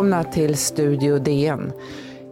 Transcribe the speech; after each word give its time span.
Välkomna 0.00 0.24
till 0.24 0.56
Studio 0.56 1.18
DN. 1.18 1.72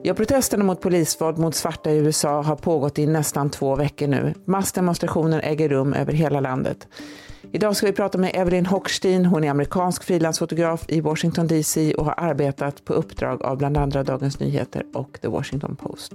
Ja, 0.02 0.14
protesterna 0.14 0.64
mot 0.64 0.80
polisvåld 0.80 1.38
mot 1.38 1.54
svarta 1.54 1.90
i 1.90 1.96
USA 1.96 2.42
har 2.42 2.56
pågått 2.56 2.98
i 2.98 3.06
nästan 3.06 3.50
två 3.50 3.76
veckor 3.76 4.06
nu. 4.06 4.34
Massdemonstrationer 4.44 5.40
äger 5.44 5.68
rum 5.68 5.94
över 5.94 6.12
hela 6.12 6.40
landet. 6.40 6.88
Idag 7.52 7.76
ska 7.76 7.86
vi 7.86 7.92
prata 7.92 8.18
med 8.18 8.30
Evelyn 8.34 8.66
Hochstein. 8.66 9.24
Hon 9.24 9.44
är 9.44 9.50
amerikansk 9.50 10.04
frilansfotograf 10.04 10.84
i 10.88 11.00
Washington 11.00 11.46
DC 11.46 11.94
och 11.94 12.04
har 12.04 12.14
arbetat 12.16 12.84
på 12.84 12.92
uppdrag 12.92 13.42
av 13.42 13.56
bland 13.58 13.76
andra 13.76 14.02
Dagens 14.02 14.40
Nyheter 14.40 14.82
och 14.94 15.18
The 15.22 15.28
Washington 15.28 15.76
Post. 15.76 16.12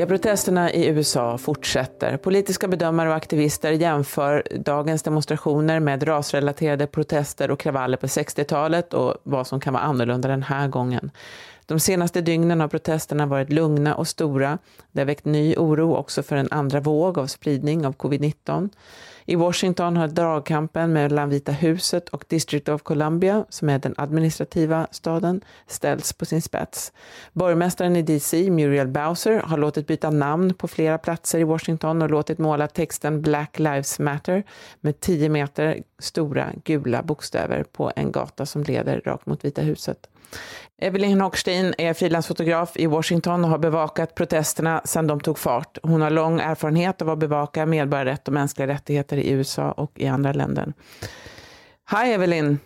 Ja, 0.00 0.06
protesterna 0.06 0.72
i 0.72 0.86
USA 0.86 1.38
fortsätter. 1.38 2.16
Politiska 2.16 2.68
bedömare 2.68 3.08
och 3.08 3.14
aktivister 3.14 3.72
jämför 3.72 4.42
dagens 4.64 5.02
demonstrationer 5.02 5.80
med 5.80 6.08
rasrelaterade 6.08 6.86
protester 6.86 7.50
och 7.50 7.60
kravaller 7.60 7.96
på 7.96 8.06
60-talet 8.06 8.94
och 8.94 9.14
vad 9.22 9.46
som 9.46 9.60
kan 9.60 9.72
vara 9.72 9.82
annorlunda 9.82 10.28
den 10.28 10.42
här 10.42 10.68
gången. 10.68 11.10
De 11.66 11.80
senaste 11.80 12.20
dygnen 12.20 12.60
har 12.60 12.68
protesterna 12.68 13.26
varit 13.26 13.50
lugna 13.50 13.94
och 13.94 14.08
stora. 14.08 14.58
Det 14.92 15.00
har 15.00 15.06
väckt 15.06 15.24
ny 15.24 15.54
oro 15.56 15.94
också 15.96 16.22
för 16.22 16.36
en 16.36 16.48
andra 16.50 16.80
våg 16.80 17.18
av 17.18 17.26
spridning 17.26 17.86
av 17.86 17.96
covid-19. 17.96 18.68
I 19.24 19.36
Washington 19.36 19.96
har 19.96 20.08
dragkampen 20.08 20.92
mellan 20.92 21.28
Vita 21.28 21.52
huset 21.52 22.08
och 22.08 22.24
District 22.28 22.68
of 22.68 22.82
Columbia, 22.82 23.44
som 23.48 23.68
är 23.68 23.78
den 23.78 23.94
administrativa 23.96 24.86
staden, 24.90 25.40
ställts 25.66 26.12
på 26.12 26.24
sin 26.24 26.42
spets. 26.42 26.92
Borgmästaren 27.32 27.96
i 27.96 28.02
DC, 28.02 28.50
Muriel 28.50 28.88
Bowser, 28.88 29.40
har 29.40 29.58
låtit 29.58 29.86
byta 29.86 30.10
namn 30.10 30.54
på 30.54 30.68
flera 30.68 30.98
platser 30.98 31.38
i 31.38 31.44
Washington 31.44 32.02
och 32.02 32.10
låtit 32.10 32.38
måla 32.38 32.68
texten 32.68 33.22
Black 33.22 33.58
Lives 33.58 33.98
Matter 33.98 34.42
med 34.80 35.00
10 35.00 35.28
meter 35.28 35.82
stora 35.98 36.52
gula 36.64 37.02
bokstäver 37.02 37.62
på 37.62 37.92
en 37.96 38.12
gata 38.12 38.46
som 38.46 38.62
leder 38.62 39.00
rakt 39.04 39.26
mot 39.26 39.44
Vita 39.44 39.62
huset. 39.62 40.08
Evelyn 40.82 41.20
Hochstein 41.20 41.74
är 41.78 41.94
frilansfotograf 41.94 42.76
i 42.76 42.86
Washington 42.86 43.44
och 43.44 43.50
har 43.50 43.58
bevakat 43.58 44.14
protesterna 44.14 44.82
sedan 44.84 45.06
de 45.06 45.20
tog 45.20 45.38
fart. 45.38 45.78
Hon 45.82 46.00
har 46.00 46.10
lång 46.10 46.40
erfarenhet 46.40 47.02
av 47.02 47.10
att 47.10 47.18
bevaka 47.18 47.66
medborgarrätt 47.66 48.28
och 48.28 48.34
mänskliga 48.34 48.66
rättigheter 48.66 49.16
i 49.16 49.30
USA 49.30 49.72
och 49.72 49.92
i 49.96 50.06
andra 50.06 50.32
länder. 50.32 50.72
Hi 51.90 52.12
Evelyn. 52.12 52.58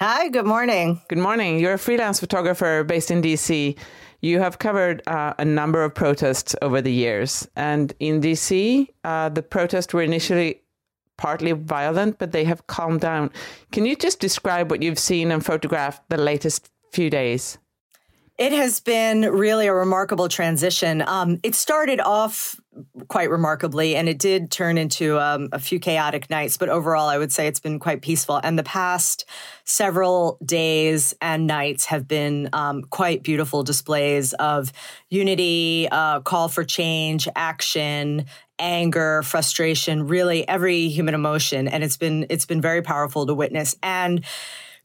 Hi, 0.00 0.28
good 0.28 0.46
morning. 0.46 1.00
Good 1.08 1.18
morning. 1.18 1.58
You're 1.58 1.74
a 1.74 1.78
freelance 1.78 2.20
photographer 2.20 2.84
based 2.84 3.10
in 3.10 3.22
DC. 3.22 3.74
You 4.20 4.40
have 4.40 4.58
covered 4.58 5.02
uh, 5.06 5.32
a 5.38 5.44
number 5.44 5.84
of 5.84 5.94
protests 5.94 6.54
over 6.62 6.82
the 6.82 6.92
years. 6.92 7.48
And 7.54 7.92
in 7.98 8.20
DC, 8.20 8.86
uh, 9.04 9.30
the 9.34 9.42
protests 9.42 9.94
were 9.94 10.04
initially 10.04 10.60
partly 11.16 11.52
violent, 11.52 12.18
but 12.18 12.32
they 12.32 12.44
have 12.44 12.66
calmed 12.66 13.00
down. 13.00 13.30
Can 13.72 13.86
you 13.86 13.96
just 13.96 14.20
describe 14.20 14.70
what 14.70 14.82
you've 14.82 14.98
seen 14.98 15.32
and 15.32 15.44
photographed 15.44 16.02
the 16.08 16.18
latest 16.18 16.70
few 16.96 17.10
days? 17.10 17.58
It 18.38 18.52
has 18.52 18.80
been 18.80 19.22
really 19.22 19.66
a 19.66 19.72
remarkable 19.72 20.28
transition. 20.28 21.02
Um, 21.06 21.38
it 21.42 21.54
started 21.54 22.00
off 22.00 22.60
quite 23.08 23.30
remarkably, 23.30 23.96
and 23.96 24.08
it 24.10 24.18
did 24.18 24.50
turn 24.50 24.76
into 24.76 25.18
um, 25.18 25.48
a 25.52 25.58
few 25.58 25.78
chaotic 25.78 26.28
nights. 26.28 26.58
But 26.58 26.68
overall, 26.68 27.08
I 27.08 27.16
would 27.16 27.32
say 27.32 27.46
it's 27.46 27.60
been 27.60 27.78
quite 27.78 28.02
peaceful. 28.02 28.38
And 28.42 28.58
the 28.58 28.62
past 28.62 29.24
several 29.64 30.38
days 30.44 31.14
and 31.22 31.46
nights 31.46 31.86
have 31.86 32.06
been 32.06 32.50
um, 32.52 32.82
quite 32.82 33.22
beautiful 33.22 33.62
displays 33.62 34.34
of 34.34 34.70
unity, 35.08 35.88
uh, 35.90 36.20
call 36.20 36.48
for 36.48 36.64
change, 36.64 37.28
action, 37.36 38.26
anger, 38.58 39.22
frustration, 39.22 40.06
really 40.06 40.46
every 40.46 40.88
human 40.88 41.14
emotion. 41.14 41.68
And 41.68 41.82
it's 41.82 41.96
been 41.96 42.26
it's 42.28 42.46
been 42.46 42.60
very 42.60 42.82
powerful 42.82 43.26
to 43.26 43.34
witness. 43.34 43.74
And 43.82 44.24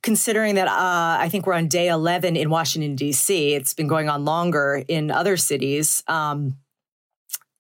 considering 0.04 0.56
that 0.56 0.68
uh, 0.68 1.18
I 1.20 1.30
think 1.30 1.46
we're 1.46 1.54
on 1.54 1.68
day 1.68 1.88
11 1.88 2.36
in 2.36 2.50
Washington, 2.50 2.96
D.C., 2.96 3.54
it's 3.54 3.74
been 3.74 3.88
going 3.88 4.10
on 4.10 4.26
longer 4.26 4.84
in 4.88 5.12
other 5.12 5.38
cities. 5.38 6.04
Um, 6.08 6.58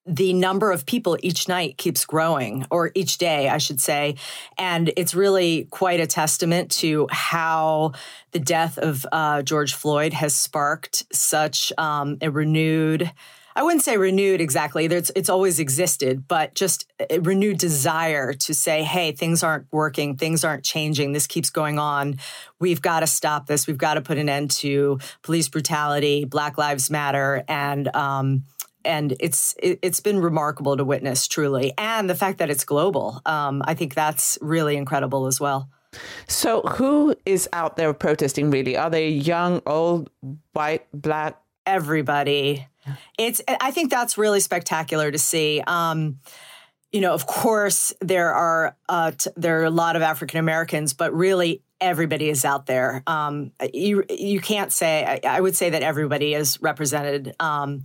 the 0.06 0.34
number 0.34 0.72
of 0.72 0.86
people 0.86 1.18
each 1.22 1.48
night 1.48 1.78
keeps 1.78 2.06
growing, 2.06 2.66
or 2.72 2.92
each 2.96 3.20
day, 3.20 3.48
I 3.48 3.60
should 3.60 3.80
say. 3.80 4.16
And 4.58 4.92
it's 4.98 5.14
really 5.14 5.66
quite 5.66 6.00
a 6.00 6.08
testament 6.08 6.72
to 6.72 7.08
how 7.12 7.92
the 8.32 8.40
death 8.40 8.80
of 8.80 9.06
uh, 9.12 9.44
George 9.44 9.76
Floyd 9.76 10.14
has 10.14 10.36
sparked 10.36 11.06
such 11.14 11.72
um, 11.78 12.18
a 12.22 12.32
renewed 12.32 13.12
I 13.56 13.64
wouldn't 13.64 13.84
say 13.84 13.98
renewed 13.98 14.42
exactly. 14.42 14.88
There's, 14.88 15.12
it's 15.16 15.30
always 15.30 15.60
existed, 15.60 16.28
but 16.28 16.56
just 16.56 16.92
a 17.10 17.20
renewed 17.20 17.58
desire 17.58 18.34
to 18.34 18.54
say, 18.54 18.84
hey, 18.84 19.12
things 19.12 19.44
aren't 19.44 19.68
working, 19.72 20.18
things 20.18 20.44
aren't 20.44 20.64
changing, 20.64 21.12
this 21.14 21.28
keeps 21.28 21.50
going 21.50 21.80
on. 21.80 22.18
We've 22.60 22.82
got 22.82 23.02
to 23.02 23.08
stop 23.08 23.48
this. 23.48 23.68
We've 23.68 23.78
got 23.78 23.96
to 23.96 24.02
put 24.02 24.18
an 24.18 24.30
end 24.30 24.52
to 24.52 25.00
police 25.22 25.50
brutality, 25.50 26.26
Black 26.26 26.58
Lives 26.58 26.90
Matter, 26.90 27.44
and 27.48 27.94
um, 27.96 28.44
and 28.84 29.16
it's 29.20 29.56
it, 29.62 29.84
has 29.84 30.00
been 30.00 30.20
remarkable 30.20 30.78
to 30.78 30.86
witness, 30.86 31.28
truly, 31.28 31.74
and 31.78 32.10
the 32.10 32.16
fact 32.16 32.40
that 32.40 32.50
it's 32.50 32.64
global. 32.64 33.22
Um, 33.26 33.62
I 33.66 33.74
think 33.74 33.96
that's 33.96 34.38
really 34.42 34.76
incredible 34.76 35.28
as 35.28 35.40
well. 35.40 35.70
So, 36.28 36.62
who 36.62 37.16
is 37.26 37.50
out 37.54 37.76
there 37.76 37.94
protesting? 37.94 38.50
Really, 38.50 38.78
are 38.78 38.90
they 38.90 39.10
young, 39.10 39.62
old, 39.66 40.10
white, 40.54 40.88
black? 40.94 41.41
Everybody 41.66 42.68
it's 43.18 43.42
I 43.48 43.72
think 43.72 43.92
that's 43.92 44.18
really 44.18 44.40
spectacular 44.40 45.12
to 45.12 45.18
see. 45.18 45.62
Um, 45.66 46.20
you 46.92 47.00
know, 47.00 47.14
of 47.14 47.26
course, 47.26 47.94
there 48.02 48.34
are 48.34 48.76
uh, 48.90 49.12
t- 49.12 49.30
there 49.38 49.62
are 49.62 49.66
a 49.66 49.70
lot 49.70 49.96
of 49.96 50.02
African 50.02 50.40
Americans, 50.40 50.94
but 50.94 51.14
really 51.14 51.62
everybody 51.80 52.30
is 52.30 52.44
out 52.44 52.66
there. 52.66 53.04
Um, 53.08 53.52
you 53.74 54.04
you 54.10 54.42
can't 54.42 54.72
say 54.72 55.22
I, 55.24 55.38
I, 55.38 55.42
would 55.42 55.56
say 55.56 55.70
that 55.70 55.84
everybody 55.84 56.34
is 56.34 56.62
represented. 56.62 57.34
Um, 57.40 57.84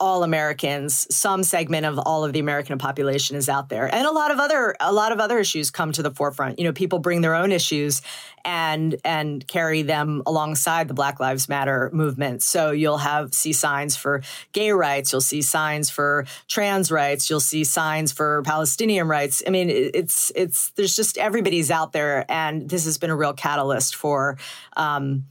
all 0.00 0.24
Americans, 0.24 1.06
some 1.14 1.44
segment 1.44 1.86
of 1.86 1.98
all 1.98 2.24
of 2.24 2.32
the 2.32 2.40
American 2.40 2.78
population 2.78 3.36
is 3.36 3.48
out 3.48 3.68
there. 3.68 3.92
And 3.94 4.06
a 4.06 4.10
lot 4.10 4.32
of 4.32 4.40
other 4.40 4.74
a 4.80 4.92
lot 4.92 5.12
of 5.12 5.20
other 5.20 5.38
issues 5.38 5.70
come 5.70 5.92
to 5.92 6.02
the 6.02 6.10
forefront. 6.10 6.58
You 6.58 6.64
know, 6.64 6.72
people 6.72 6.98
bring 6.98 7.20
their 7.20 7.34
own 7.34 7.52
issues 7.52 8.02
and 8.44 8.96
and 9.04 9.46
carry 9.46 9.82
them 9.82 10.22
alongside 10.26 10.88
the 10.88 10.94
Black 10.94 11.20
Lives 11.20 11.48
Matter 11.48 11.90
movement. 11.92 12.42
So 12.42 12.72
you'll 12.72 12.98
have 12.98 13.32
see 13.32 13.52
signs 13.52 13.96
for 13.96 14.22
gay 14.52 14.72
rights, 14.72 15.12
you'll 15.12 15.20
see 15.20 15.42
signs 15.42 15.90
for 15.90 16.26
trans 16.48 16.90
rights, 16.90 17.30
you'll 17.30 17.40
see 17.40 17.62
signs 17.62 18.10
for 18.10 18.42
Palestinian 18.42 19.06
rights. 19.06 19.44
I 19.46 19.50
mean, 19.50 19.70
it's 19.70 20.32
it's 20.34 20.70
there's 20.72 20.96
just 20.96 21.18
everybody's 21.18 21.70
out 21.70 21.92
there 21.92 22.24
and 22.28 22.68
this 22.68 22.84
has 22.84 22.98
been 22.98 23.10
a 23.10 23.16
real 23.16 23.32
catalyst 23.32 23.94
for 23.94 24.38
um, 24.76 25.24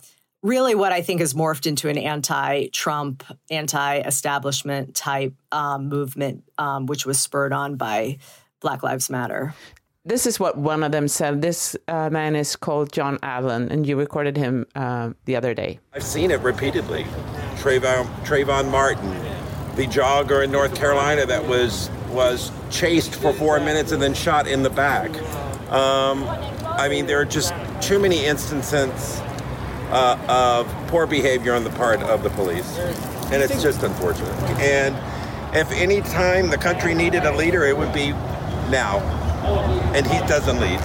really 0.43 0.75
what 0.75 0.91
I 0.91 1.01
think 1.01 1.21
has 1.21 1.33
morphed 1.33 1.65
into 1.65 1.89
an 1.89 1.97
anti-Trump, 1.97 3.23
anti-establishment 3.49 4.93
type 4.93 5.33
um, 5.51 5.87
movement, 5.87 6.43
um, 6.57 6.85
which 6.85 7.05
was 7.05 7.17
spurred 7.19 7.53
on 7.53 7.77
by 7.77 8.17
Black 8.59 8.83
Lives 8.83 9.09
Matter. 9.09 9.55
This 10.05 10.27
is 10.27 10.37
what 10.37 10.57
one 10.57 10.83
of 10.83 10.91
them 10.91 11.07
said. 11.07 11.41
This 11.41 11.77
uh, 11.87 12.09
man 12.09 12.35
is 12.35 12.57
called 12.57 12.91
John 12.91 13.17
Allen, 13.23 13.71
and 13.71 13.87
you 13.87 13.97
recorded 13.97 14.35
him 14.35 14.65
uh, 14.75 15.11
the 15.23 15.37
other 15.37 15.53
day. 15.53 15.79
I've 15.93 16.03
seen 16.03 16.29
it 16.29 16.41
repeatedly. 16.41 17.05
Trayvon, 17.55 18.05
Trayvon 18.25 18.69
Martin, 18.69 19.09
the 19.77 19.87
jogger 19.87 20.43
in 20.43 20.51
North 20.51 20.75
Carolina 20.75 21.25
that 21.25 21.47
was 21.47 21.89
was 22.09 22.51
chased 22.69 23.15
for 23.15 23.33
four 23.33 23.59
minutes 23.59 23.91
and 23.91 24.01
then 24.01 24.13
shot 24.13 24.45
in 24.45 24.61
the 24.61 24.69
back. 24.69 25.09
Um, 25.71 26.25
I 26.63 26.87
mean, 26.89 27.07
there 27.07 27.19
are 27.19 27.25
just 27.25 27.53
too 27.81 27.97
many 27.97 28.25
instances 28.25 29.19
uh, 29.93 30.17
of 30.27 30.87
poor 30.87 31.05
behavior 31.05 31.53
on 31.53 31.63
the 31.63 31.69
part 31.71 32.01
of 32.01 32.23
the 32.23 32.29
police. 32.31 32.77
And 33.31 33.41
it's 33.41 33.61
just 33.61 33.83
unfortunate. 33.83 34.33
And 34.59 34.95
if 35.55 35.71
any 35.71 36.01
time 36.01 36.49
the 36.49 36.57
country 36.57 36.95
needed 36.95 37.23
a 37.25 37.35
leader, 37.35 37.63
it 37.63 37.77
would 37.77 37.93
be 37.93 38.09
now. 38.69 38.99
And 39.93 40.05
he 40.07 40.17
doesn't 40.27 40.59
lead, 40.59 40.79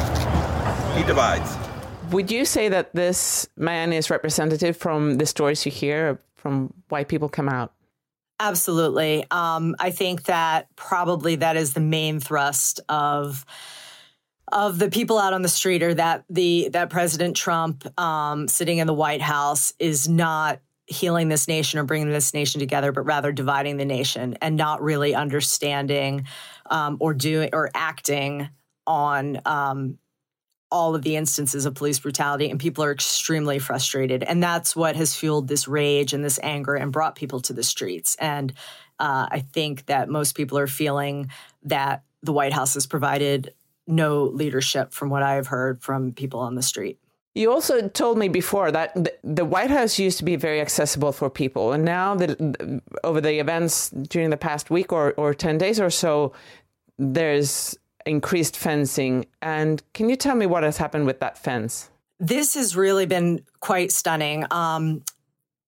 he 0.97 1.05
divides. 1.05 1.57
Would 2.11 2.31
you 2.31 2.45
say 2.45 2.69
that 2.69 2.95
this 2.95 3.49
man 3.57 3.93
is 3.93 4.11
representative 4.11 4.77
from 4.77 5.17
the 5.17 5.27
stories 5.27 5.65
you 5.65 5.73
hear 5.73 6.21
from 6.37 6.73
why 6.89 7.05
people 7.05 7.29
come 7.29 7.49
out? 7.49 7.73
Absolutely. 8.41 9.25
Um, 9.31 9.75
I 9.79 9.91
think 9.91 10.25
that 10.25 10.75
probably 10.77 11.37
that 11.37 11.57
is 11.57 11.75
the 11.75 11.81
main 11.81 12.21
thrust 12.21 12.81
of 12.89 13.45
of 14.53 14.79
the 14.79 14.91
people 14.91 15.19
out 15.19 15.33
on 15.33 15.43
the 15.43 15.49
street 15.49 15.83
are 15.83 15.95
that 15.95 16.25
the 16.29 16.69
that 16.73 16.91
President 16.91 17.37
Trump 17.37 17.87
um, 17.99 18.49
sitting 18.49 18.79
in 18.79 18.87
the 18.87 18.95
White 18.95 19.23
House 19.23 19.73
is 19.79 20.09
not 20.09 20.61
healing 20.87 21.29
this 21.29 21.47
nation 21.49 21.79
or 21.79 21.85
bringing 21.85 22.09
this 22.09 22.33
nation 22.33 22.61
together, 22.61 22.93
but 22.93 23.03
rather 23.03 23.31
dividing 23.31 23.77
the 23.77 23.85
nation 23.85 24.37
and 24.41 24.57
not 24.57 24.83
really 24.83 25.15
understanding 25.15 26.27
um, 26.71 26.97
or 27.01 27.13
doing 27.13 27.51
or 27.53 27.71
acting 27.75 28.49
on 28.87 29.39
um, 29.45 29.99
all 30.71 30.95
of 30.95 31.03
the 31.03 31.17
instances 31.17 31.67
of 31.67 31.75
police 31.75 31.99
brutality. 31.99 32.51
And 32.51 32.59
people 32.59 32.83
are 32.85 32.93
extremely 32.93 33.59
frustrated, 33.59 34.23
and 34.23 34.43
that's 34.43 34.75
what 34.75 34.97
has 34.97 35.15
fueled 35.15 35.49
this 35.49 35.69
rage 35.69 36.13
and 36.15 36.25
this 36.25 36.41
anger 36.43 36.75
and 36.75 36.91
brought 36.91 37.17
people 37.17 37.41
to 37.41 37.53
the 37.53 37.63
streets. 37.63 38.17
And 38.19 38.53
uh, 38.99 39.29
I 39.31 39.41
think 39.41 39.87
that 39.87 40.09
most 40.09 40.35
people 40.35 40.59
are 40.59 40.67
feeling 40.67 41.31
that 41.65 42.03
the 42.23 42.33
White 42.33 42.53
House 42.53 42.75
has 42.75 42.87
provided 42.87 43.53
no 43.89 44.25
leadership 44.25 44.93
from 44.93 45.11
what 45.11 45.23
I 45.23 45.35
have 45.35 45.49
heard 45.49 45.83
from 45.83 46.13
people 46.13 46.41
on 46.41 46.55
the 46.55 46.63
street. 46.63 46.99
You 47.35 47.53
also 47.53 47.89
told 47.89 48.19
me 48.19 48.29
before 48.29 48.73
that 48.73 49.21
the 49.23 49.45
White 49.45 49.71
House 49.71 49.99
used 49.99 50.19
to 50.19 50.25
be 50.25 50.37
very 50.37 50.61
accessible 50.61 51.13
for 51.13 51.31
people, 51.31 51.73
and 51.73 51.85
now 51.85 52.15
the, 52.15 52.83
over 53.05 53.21
the 53.21 53.39
events 53.39 53.91
during 53.91 54.31
the 54.31 54.37
past 54.37 54.71
week 54.71 54.93
or, 54.93 55.13
or 55.13 55.35
10 55.35 55.59
days 55.59 55.79
or 55.79 55.91
so, 55.91 56.33
there's 56.99 57.79
increased 58.07 58.57
fencing. 58.57 59.27
And 59.41 59.83
can 59.93 60.09
you 60.09 60.17
tell 60.17 60.35
me 60.35 60.47
what 60.47 60.65
has 60.65 60.79
happened 60.79 61.07
with 61.07 61.21
that 61.21 61.39
fence? 61.39 61.91
This 62.19 62.55
has 62.55 62.75
really 62.75 63.07
been 63.07 63.45
quite 63.61 63.93
stunning. 63.93 64.45
Um, 64.51 65.05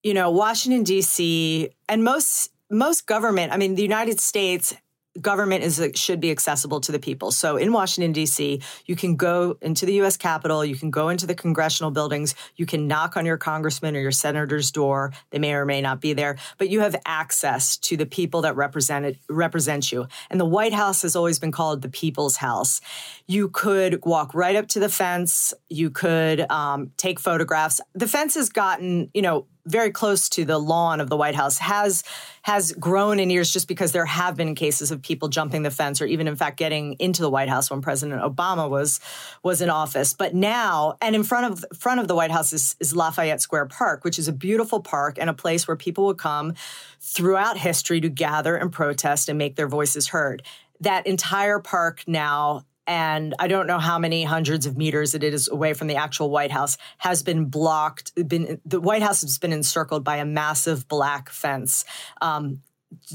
you 0.02 0.14
know, 0.14 0.30
Washington, 0.30 0.82
D.C., 0.82 1.70
and 1.88 2.02
most 2.02 2.50
most 2.70 3.06
government, 3.06 3.52
I 3.52 3.56
mean, 3.56 3.74
the 3.74 3.82
United 3.82 4.20
States 4.20 4.74
government 5.20 5.64
is 5.64 5.82
should 5.94 6.20
be 6.20 6.30
accessible 6.30 6.80
to 6.80 6.92
the 6.92 6.98
people. 6.98 7.32
So 7.32 7.56
in 7.56 7.72
Washington 7.72 8.12
D.C., 8.12 8.62
you 8.86 8.96
can 8.96 9.16
go 9.16 9.56
into 9.60 9.86
the 9.86 9.94
U.S. 9.94 10.16
Capitol, 10.16 10.64
you 10.64 10.76
can 10.76 10.90
go 10.90 11.08
into 11.08 11.26
the 11.26 11.34
congressional 11.34 11.90
buildings, 11.90 12.34
you 12.56 12.66
can 12.66 12.86
knock 12.86 13.16
on 13.16 13.26
your 13.26 13.36
congressman 13.36 13.96
or 13.96 14.00
your 14.00 14.12
senator's 14.12 14.70
door. 14.70 15.12
They 15.30 15.38
may 15.38 15.54
or 15.54 15.64
may 15.64 15.80
not 15.80 16.00
be 16.00 16.12
there, 16.12 16.36
but 16.58 16.68
you 16.68 16.80
have 16.80 16.94
access 17.06 17.76
to 17.78 17.96
the 17.96 18.06
people 18.06 18.42
that 18.42 18.56
represent 18.56 19.16
represent 19.28 19.90
you. 19.90 20.06
And 20.30 20.38
the 20.38 20.44
White 20.44 20.74
House 20.74 21.02
has 21.02 21.16
always 21.16 21.38
been 21.38 21.52
called 21.52 21.82
the 21.82 21.88
people's 21.88 22.36
house. 22.36 22.80
You 23.26 23.48
could 23.48 24.04
walk 24.04 24.34
right 24.34 24.56
up 24.56 24.68
to 24.68 24.80
the 24.80 24.88
fence. 24.88 25.52
You 25.68 25.90
could 25.90 26.50
um, 26.50 26.92
take 26.96 27.18
photographs. 27.18 27.80
The 27.94 28.08
fence 28.08 28.34
has 28.34 28.48
gotten, 28.48 29.10
you 29.14 29.22
know, 29.22 29.46
very 29.66 29.90
close 29.90 30.28
to 30.30 30.44
the 30.44 30.58
lawn 30.58 31.00
of 31.00 31.08
the 31.08 31.16
White 31.16 31.34
House 31.34 31.58
has 31.58 32.02
has 32.42 32.72
grown 32.72 33.18
in 33.18 33.28
years 33.28 33.52
just 33.52 33.68
because 33.68 33.92
there 33.92 34.06
have 34.06 34.34
been 34.34 34.54
cases 34.54 34.90
of 34.90 35.02
people 35.02 35.28
jumping 35.28 35.62
the 35.62 35.70
fence 35.70 36.00
or 36.00 36.06
even 36.06 36.26
in 36.26 36.36
fact 36.36 36.56
getting 36.56 36.94
into 36.94 37.20
the 37.20 37.30
White 37.30 37.48
House 37.48 37.70
when 37.70 37.82
President 37.82 38.22
Obama 38.22 38.68
was 38.68 39.00
was 39.42 39.60
in 39.60 39.70
office. 39.70 40.14
But 40.14 40.34
now 40.34 40.96
and 41.00 41.14
in 41.14 41.22
front 41.22 41.52
of 41.52 41.78
front 41.78 42.00
of 42.00 42.08
the 42.08 42.14
White 42.14 42.30
House 42.30 42.52
is, 42.52 42.76
is 42.80 42.96
Lafayette 42.96 43.40
Square 43.40 43.66
Park, 43.66 44.04
which 44.04 44.18
is 44.18 44.28
a 44.28 44.32
beautiful 44.32 44.80
park 44.80 45.18
and 45.18 45.28
a 45.28 45.34
place 45.34 45.68
where 45.68 45.76
people 45.76 46.06
would 46.06 46.18
come 46.18 46.54
throughout 47.00 47.58
history 47.58 48.00
to 48.00 48.08
gather 48.08 48.56
and 48.56 48.72
protest 48.72 49.28
and 49.28 49.38
make 49.38 49.56
their 49.56 49.68
voices 49.68 50.08
heard. 50.08 50.42
That 50.80 51.06
entire 51.06 51.58
park 51.58 52.04
now 52.06 52.64
and 52.86 53.34
I 53.38 53.48
don't 53.48 53.66
know 53.66 53.78
how 53.78 53.98
many 53.98 54.24
hundreds 54.24 54.66
of 54.66 54.76
meters 54.76 55.14
it 55.14 55.22
is 55.22 55.48
away 55.48 55.74
from 55.74 55.86
the 55.86 55.96
actual 55.96 56.30
White 56.30 56.50
House, 56.50 56.76
has 56.98 57.22
been 57.22 57.46
blocked. 57.46 58.12
Been 58.28 58.60
the 58.64 58.80
White 58.80 59.02
House 59.02 59.22
has 59.22 59.38
been 59.38 59.52
encircled 59.52 60.04
by 60.04 60.16
a 60.16 60.24
massive 60.24 60.88
black 60.88 61.30
fence. 61.30 61.84
Um, 62.20 62.62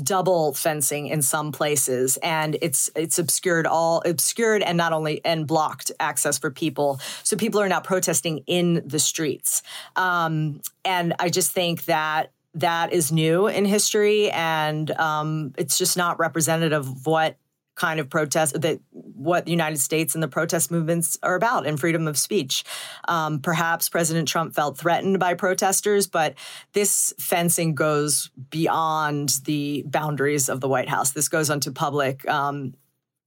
double 0.03 0.53
fencing 0.53 1.07
in 1.07 1.21
some 1.21 1.51
places 1.51 2.17
and 2.23 2.57
it's 2.61 2.89
it's 2.95 3.19
obscured 3.19 3.67
all 3.67 4.01
obscured 4.05 4.61
and 4.61 4.77
not 4.77 4.93
only 4.93 5.23
and 5.25 5.45
blocked 5.45 5.91
access 5.99 6.37
for 6.37 6.49
people 6.49 6.97
so 7.23 7.35
people 7.35 7.59
are 7.59 7.67
now 7.67 7.81
protesting 7.81 8.37
in 8.47 8.81
the 8.85 8.99
streets 8.99 9.61
um, 9.97 10.61
and 10.85 11.13
i 11.19 11.27
just 11.27 11.51
think 11.51 11.83
that 11.85 12.31
that 12.53 12.93
is 12.93 13.11
new 13.11 13.47
in 13.47 13.65
history 13.65 14.31
and 14.31 14.91
um, 14.91 15.53
it's 15.57 15.77
just 15.77 15.97
not 15.97 16.17
representative 16.19 16.87
of 16.87 17.05
what 17.05 17.37
kind 17.75 17.99
of 17.99 18.09
protest 18.09 18.59
that 18.61 18.79
what 18.91 19.45
the 19.45 19.51
United 19.51 19.79
States 19.79 20.15
and 20.15 20.23
the 20.23 20.27
protest 20.27 20.71
movements 20.71 21.17
are 21.23 21.35
about 21.35 21.67
and 21.67 21.79
freedom 21.79 22.07
of 22.07 22.17
speech. 22.17 22.63
Um, 23.07 23.39
perhaps 23.39 23.89
President 23.89 24.27
Trump 24.27 24.53
felt 24.53 24.77
threatened 24.77 25.19
by 25.19 25.33
protesters, 25.33 26.07
but 26.07 26.35
this 26.73 27.13
fencing 27.19 27.75
goes 27.75 28.31
beyond 28.49 29.39
the 29.45 29.83
boundaries 29.87 30.49
of 30.49 30.61
the 30.61 30.69
White 30.69 30.89
House. 30.89 31.11
This 31.11 31.29
goes 31.29 31.49
onto 31.49 31.71
public. 31.71 32.27
Um, 32.29 32.73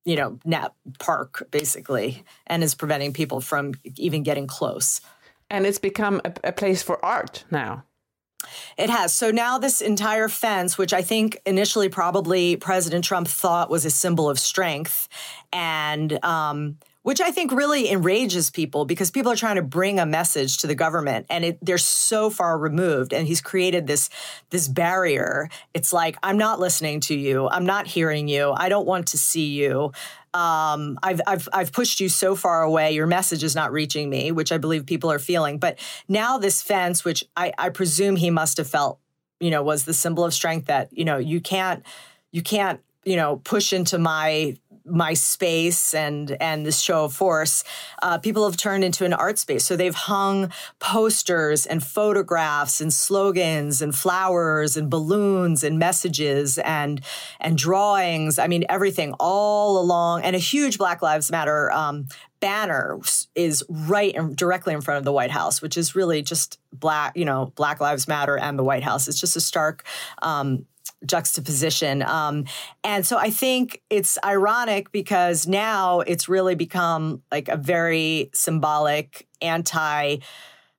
you 0.04 0.16
know, 0.16 0.38
Nat 0.44 0.70
Park, 0.98 1.46
basically, 1.50 2.24
and 2.46 2.62
is 2.62 2.74
preventing 2.74 3.12
people 3.12 3.42
from 3.42 3.74
even 3.96 4.22
getting 4.22 4.46
close. 4.46 5.02
And 5.50 5.66
it's 5.66 5.78
become 5.78 6.22
a, 6.24 6.32
a 6.44 6.52
place 6.52 6.82
for 6.82 7.04
art 7.04 7.44
now. 7.50 7.84
It 8.76 8.90
has. 8.90 9.12
So 9.12 9.30
now 9.30 9.58
this 9.58 9.80
entire 9.80 10.28
fence, 10.28 10.78
which 10.78 10.92
I 10.92 11.02
think 11.02 11.40
initially 11.44 11.88
probably 11.88 12.56
President 12.56 13.04
Trump 13.04 13.28
thought 13.28 13.70
was 13.70 13.84
a 13.84 13.90
symbol 13.90 14.30
of 14.30 14.38
strength, 14.38 15.08
and 15.52 16.22
um, 16.24 16.78
which 17.08 17.22
I 17.22 17.30
think 17.30 17.52
really 17.52 17.90
enrages 17.90 18.50
people 18.50 18.84
because 18.84 19.10
people 19.10 19.32
are 19.32 19.36
trying 19.36 19.56
to 19.56 19.62
bring 19.62 19.98
a 19.98 20.04
message 20.04 20.58
to 20.58 20.66
the 20.66 20.74
government 20.74 21.24
and 21.30 21.42
it, 21.42 21.58
they're 21.62 21.78
so 21.78 22.28
far 22.28 22.58
removed 22.58 23.14
and 23.14 23.26
he's 23.26 23.40
created 23.40 23.86
this 23.86 24.10
this 24.50 24.68
barrier. 24.68 25.48
It's 25.72 25.90
like 25.90 26.18
I'm 26.22 26.36
not 26.36 26.60
listening 26.60 27.00
to 27.08 27.14
you. 27.14 27.48
I'm 27.48 27.64
not 27.64 27.86
hearing 27.86 28.28
you. 28.28 28.52
I 28.54 28.68
don't 28.68 28.86
want 28.86 29.06
to 29.06 29.16
see 29.16 29.46
you. 29.46 29.90
Um, 30.34 30.98
I've, 31.02 31.22
I've, 31.26 31.48
I've 31.50 31.72
pushed 31.72 31.98
you 31.98 32.10
so 32.10 32.36
far 32.36 32.62
away. 32.62 32.92
Your 32.92 33.06
message 33.06 33.42
is 33.42 33.54
not 33.54 33.72
reaching 33.72 34.10
me, 34.10 34.30
which 34.30 34.52
I 34.52 34.58
believe 34.58 34.84
people 34.84 35.10
are 35.10 35.18
feeling. 35.18 35.56
But 35.56 35.78
now 36.08 36.36
this 36.36 36.60
fence, 36.60 37.06
which 37.06 37.24
I, 37.34 37.54
I 37.56 37.70
presume 37.70 38.16
he 38.16 38.28
must 38.28 38.58
have 38.58 38.68
felt, 38.68 38.98
you 39.40 39.50
know, 39.50 39.62
was 39.62 39.86
the 39.86 39.94
symbol 39.94 40.26
of 40.26 40.34
strength 40.34 40.66
that, 40.66 40.90
you 40.92 41.06
know, 41.06 41.16
you 41.16 41.40
can't, 41.40 41.82
you 42.32 42.42
can't, 42.42 42.80
you 43.06 43.16
know, 43.16 43.36
push 43.44 43.72
into 43.72 43.96
my 43.96 44.58
my 44.90 45.14
space 45.14 45.94
and 45.94 46.36
and 46.40 46.64
this 46.64 46.80
show 46.80 47.04
of 47.04 47.14
force, 47.14 47.64
uh, 48.02 48.18
people 48.18 48.44
have 48.44 48.56
turned 48.56 48.84
into 48.84 49.04
an 49.04 49.12
art 49.12 49.38
space. 49.38 49.64
So 49.64 49.76
they've 49.76 49.94
hung 49.94 50.50
posters 50.78 51.66
and 51.66 51.82
photographs 51.82 52.80
and 52.80 52.92
slogans 52.92 53.82
and 53.82 53.94
flowers 53.94 54.76
and 54.76 54.90
balloons 54.90 55.64
and 55.64 55.78
messages 55.78 56.58
and 56.58 57.00
and 57.40 57.56
drawings. 57.56 58.38
I 58.38 58.46
mean 58.46 58.64
everything 58.68 59.14
all 59.18 59.80
along, 59.80 60.22
and 60.22 60.34
a 60.34 60.40
huge 60.40 60.78
Black 60.78 61.02
Lives 61.02 61.30
Matter 61.30 61.70
um, 61.72 62.06
banner 62.40 63.00
is 63.34 63.64
right 63.68 64.14
in, 64.14 64.34
directly 64.34 64.74
in 64.74 64.80
front 64.80 64.98
of 64.98 65.04
the 65.04 65.12
White 65.12 65.30
House, 65.30 65.60
which 65.60 65.76
is 65.76 65.94
really 65.94 66.22
just 66.22 66.58
black, 66.72 67.16
you 67.16 67.24
know, 67.24 67.52
Black 67.56 67.80
Lives 67.80 68.06
Matter 68.08 68.38
and 68.38 68.58
the 68.58 68.64
White 68.64 68.82
House. 68.82 69.08
It's 69.08 69.20
just 69.20 69.36
a 69.36 69.40
stark 69.40 69.84
um, 70.22 70.66
juxtaposition. 71.06 72.02
Um, 72.02 72.44
and 72.84 73.06
so 73.06 73.16
I 73.18 73.30
think 73.30 73.82
it's 73.90 74.18
ironic 74.24 74.92
because 74.92 75.46
now 75.46 76.00
it's 76.00 76.28
really 76.28 76.54
become 76.54 77.22
like 77.30 77.48
a 77.48 77.56
very 77.56 78.30
symbolic 78.32 79.26
anti. 79.40 80.18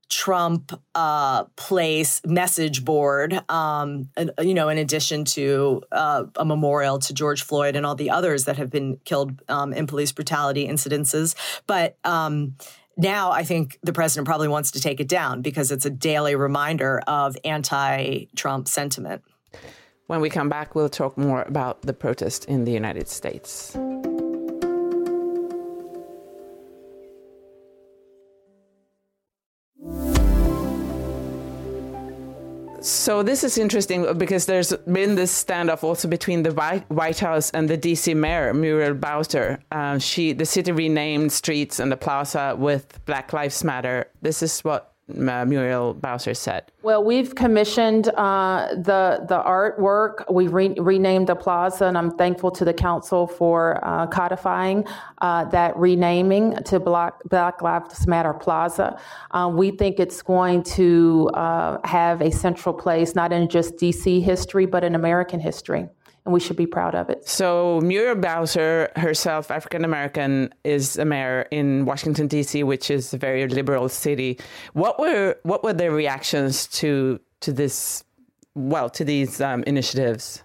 Trump 0.10 0.72
uh, 0.96 1.43
place 1.55 2.20
message 2.25 2.84
board, 2.84 3.39
um, 3.48 4.10
you 4.41 4.55
know, 4.55 4.67
in 4.67 4.79
addition 4.79 5.24
to 5.24 5.84
uh, 5.91 6.24
a 6.36 6.43
memorial 6.43 6.98
to 6.98 7.13
George 7.13 7.43
Floyd 7.43 7.75
and 7.75 7.86
all 7.86 7.93
the 7.93 8.10
others 8.10 8.46
that 8.46 8.58
have 8.58 8.72
been 8.72 8.98
killed 9.05 9.39
um, 9.50 9.72
in 9.72 9.86
police 9.86 10.12
brutality 10.12 10.67
incidences. 10.67 11.36
But 11.67 11.96
um, 12.03 12.55
now 12.98 13.32
I 13.32 13.43
think 13.43 13.77
the 13.84 13.93
president 13.93 14.25
probably 14.25 14.48
wants 14.48 14.72
to 14.72 14.82
take 14.82 15.00
it 15.00 15.08
down 15.08 15.43
because 15.43 15.72
it's 15.72 15.86
a 15.86 15.91
daily 15.91 16.36
reminder 16.36 17.01
of 17.05 17.38
anti 17.46 18.25
Trump 18.36 18.67
sentiment. 18.67 19.22
When 20.10 20.22
we 20.22 20.32
come 20.32 20.50
back, 20.50 20.74
we'll 20.74 20.89
talk 20.89 21.20
more 21.20 21.44
about 21.44 21.84
the 21.84 21.94
protest 21.94 22.46
in 22.46 22.66
the 22.66 22.72
United 22.72 23.08
States. 23.08 23.78
So 32.82 33.22
this 33.22 33.44
is 33.44 33.60
interesting 33.60 34.18
because 34.18 34.48
there's 34.48 34.74
been 34.92 35.13
this 35.13 35.44
standoff 35.44 35.84
also 35.84 36.08
between 36.08 36.42
the 36.42 36.54
White 36.88 37.20
House 37.20 37.51
and 37.51 37.70
the 37.70 37.78
DC 37.78 38.16
mayor 38.16 38.51
Muriel 38.51 38.96
Bowser. 38.96 39.60
Uh, 39.72 40.00
she, 40.00 40.34
the 40.34 40.46
city 40.46 40.72
renamed 40.72 41.32
streets 41.32 41.80
and 41.80 41.92
the 41.92 41.98
plaza 41.98 42.56
with 42.58 43.00
Black 43.06 43.32
Lives 43.32 43.63
Matter. 43.63 44.08
This 44.24 44.42
is 44.42 44.62
what 44.62 44.88
Muriel 45.16 45.94
Bowser 45.94 46.34
said? 46.34 46.72
Well, 46.82 47.04
we've 47.04 47.36
commissioned 47.36 48.10
uh, 48.10 48.70
the 48.72 49.25
the 49.28 49.42
artwork. 49.44 50.32
We 50.32 50.48
re- 50.48 50.75
renamed 50.78 51.28
the 51.28 51.36
plaza, 51.36 51.86
and 51.86 51.98
I'm 51.98 52.12
thankful 52.12 52.51
to 52.51 52.66
the 52.66 52.74
council 52.74 53.28
for 53.28 53.84
uh, 53.84 54.08
codifying 54.08 54.86
uh, 55.20 55.46
that 55.46 55.75
renaming 55.78 56.56
to 56.63 56.80
Black, 56.80 57.16
Black 57.25 57.62
Lives 57.62 58.08
Matter 58.08 58.34
Plaza. 58.34 59.00
Uh, 59.32 59.51
we 59.54 59.72
think 59.72 60.00
it's 60.00 60.22
going 60.22 60.63
to 60.63 61.30
uh, 61.34 61.78
have 61.86 62.22
a 62.22 62.32
central 62.32 62.74
place, 62.74 63.16
not 63.16 63.34
in 63.34 63.50
just 63.50 63.75
DC 63.75 64.22
history, 64.22 64.66
but 64.66 64.84
in 64.84 64.96
American 64.96 65.39
history 65.39 65.88
and 66.25 66.33
we 66.33 66.39
should 66.39 66.55
be 66.55 66.67
proud 66.67 66.95
of 66.95 67.09
it. 67.09 67.27
So 67.27 67.79
Muriel 67.81 68.15
Bowser 68.15 68.91
herself, 68.95 69.51
African 69.51 69.85
American, 69.85 70.53
is 70.63 70.97
a 70.97 71.05
mayor 71.05 71.47
in 71.51 71.85
Washington 71.85 72.27
D.C., 72.27 72.63
which 72.63 72.89
is 72.91 73.13
a 73.13 73.17
very 73.17 73.47
liberal 73.47 73.89
city. 73.89 74.39
What 74.73 74.99
were 74.99 75.38
what 75.43 75.63
were 75.63 75.73
the 75.73 75.91
reactions 75.91 76.67
to 76.79 77.19
to 77.41 77.51
this? 77.51 78.03
Well, 78.55 78.89
to 78.89 79.05
these 79.05 79.39
um, 79.39 79.63
initiatives. 79.63 80.43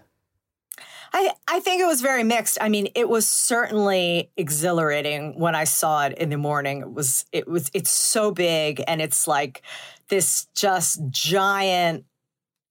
I, 1.15 1.31
I 1.47 1.59
think 1.61 1.81
it 1.81 1.85
was 1.85 2.01
very 2.01 2.23
mixed. 2.23 2.57
I 2.59 2.67
mean, 2.67 2.89
it 2.93 3.07
was 3.07 3.25
certainly 3.25 4.31
exhilarating 4.35 5.39
when 5.39 5.55
I 5.55 5.63
saw 5.63 6.05
it 6.07 6.17
in 6.17 6.29
the 6.29 6.37
morning. 6.37 6.81
It 6.81 6.93
was 6.93 7.25
it 7.31 7.47
was 7.47 7.71
it's 7.73 7.89
so 7.91 8.31
big 8.31 8.83
and 8.85 9.01
it's 9.01 9.25
like 9.25 9.61
this 10.09 10.47
just 10.55 10.99
giant 11.09 12.03